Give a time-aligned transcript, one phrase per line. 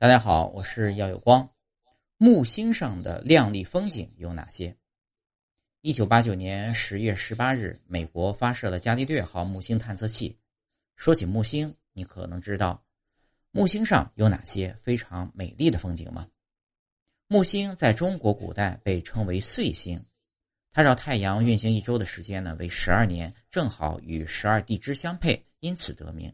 [0.00, 1.50] 大家好，我是耀有光。
[2.18, 4.76] 木星上的亮丽风景有哪些？
[5.80, 10.38] 一九八九年十月十八日，美国发射了伽利略号木星探测器。
[10.94, 12.80] 说起木星，你可能知道
[13.50, 16.28] 木星上有哪些非常美丽的风景吗？
[17.26, 20.00] 木星在中国古代被称为岁星，
[20.70, 26.32] 它绕太阳运行一周的时间呢为十二年，正好与十二地支相配，因此得名。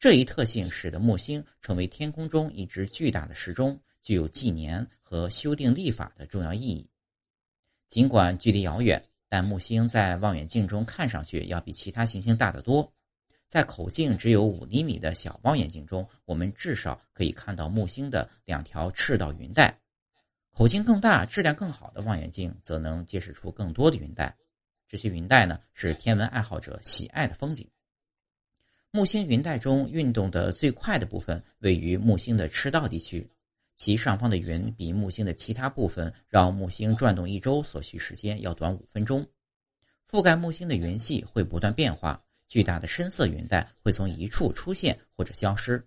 [0.00, 6.88] 这一特性使得木星成为天空中一只巨大的时钟，具有纪年和修订历法的重要意义。
[7.86, 12.90] 尽管距离遥远，但木星在望远镜中看上去要比其他行星大得多。
[13.46, 19.70] 在口径只有五厘米的小望远镜中，我们至少可以看到木星的两条赤道云带；
[20.50, 24.34] 口径更大、质量更好的望远镜则能揭示出更多的云带。
[24.88, 27.68] 这些云带呢，是天文爱好者喜爱的风景。
[28.92, 33.30] 木星云带中运动的最快的部分位于木星的赤道地区，
[33.76, 39.24] 其上方的云比木星的其他部分绕木星转动一周所需时间要短五分钟。
[40.10, 45.86] 覆盖木星的云系会不断变化，巨大的深色云带会从一处出现或者消失。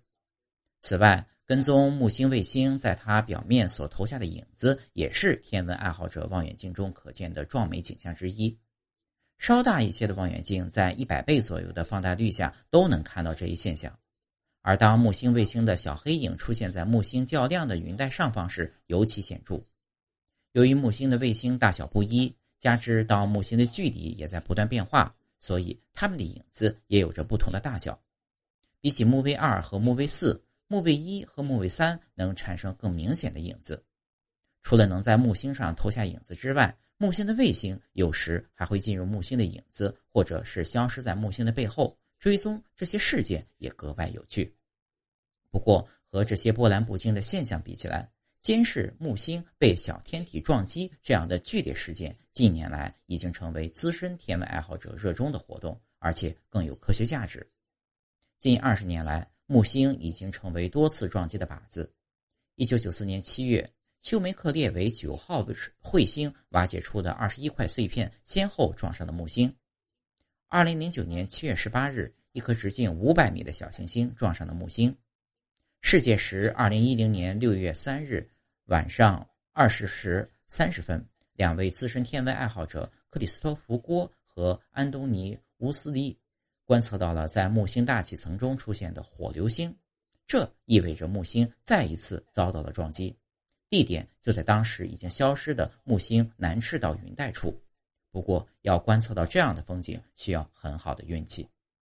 [0.80, 8.58] 此外，跟踪木星卫星在它表面所投下的影子，也是天文爱好者望远镜中可见的壮美景象之一。
[9.46, 13.98] 稍大一些的望远镜在一百倍左右的放大率下都能看到这一现象，
[14.62, 19.60] 而当木星卫星的小黑影出现在木星较亮的云带上方时尤其显著。
[20.52, 28.00] 由于木星的卫星大小不一，加之到木星的距离也在不断变化，所以它们的影子也有着不同的大小。
[28.80, 33.84] 比起木卫二和木卫四，木卫一和木卫三能产生更明显的影子。
[34.62, 41.98] 除了能在木星上投下影子之外，木星的卫星有时还会进入木星的影子，或者是消失在木星的背后。
[42.20, 44.56] 追踪这些事件也格外有趣。
[45.50, 57.46] 不过，和这些波澜不惊的现象比起来，监视木星被小天体撞击这样的剧烈事件，近年来已经成为资深天文爱好者热衷的活动，而且更有科学价值。
[58.38, 61.92] 近二十年来，木星已经成为多次撞击的靶子。
[62.54, 63.70] 一九九四年七月。
[64.04, 65.42] 丘梅克列为九号
[65.82, 69.56] 彗星瓦解出的二十一块碎片，先后撞上了木星。
[70.46, 74.94] 二零零九年七月十八日，一颗直径五百米的小行星撞上了木星。
[75.80, 78.30] 世界时二零一零年六月三日
[78.66, 86.20] 晚上二十时三十分，两位资深天文爱好者克里斯托弗郭和安东尼乌斯利
[86.66, 89.74] 观测到了在木星大气层中出现的火流星，
[90.26, 93.16] 这意味着木星再一次遭到了撞击。
[93.70, 97.60] 地点就在当时已经消失的木星南赤道云带处，
[98.10, 101.48] 不过要观测到这样的风景，需要很好的运气。